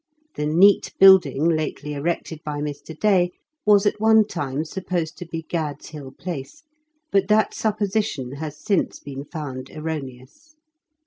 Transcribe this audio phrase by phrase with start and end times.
[0.33, 2.99] The "neat building lately erected by Mr.
[2.99, 3.33] Day"
[3.67, 6.63] was at one time supposed to be Gad's Hill Place,
[7.11, 10.55] but that supposition has since been found erroneous.